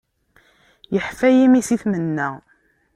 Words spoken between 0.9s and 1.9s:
Iḥfa yimi, si